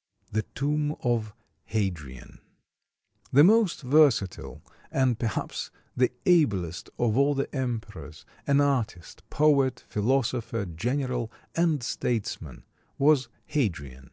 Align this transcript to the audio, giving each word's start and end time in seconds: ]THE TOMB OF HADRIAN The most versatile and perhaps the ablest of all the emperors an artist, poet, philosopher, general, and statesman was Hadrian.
]THE 0.30 0.42
TOMB 0.42 0.94
OF 1.02 1.32
HADRIAN 1.68 2.38
The 3.32 3.44
most 3.44 3.80
versatile 3.80 4.62
and 4.90 5.18
perhaps 5.18 5.70
the 5.96 6.12
ablest 6.26 6.90
of 6.98 7.16
all 7.16 7.34
the 7.34 7.48
emperors 7.56 8.26
an 8.46 8.60
artist, 8.60 9.22
poet, 9.30 9.82
philosopher, 9.88 10.66
general, 10.66 11.32
and 11.54 11.82
statesman 11.82 12.66
was 12.98 13.30
Hadrian. 13.46 14.10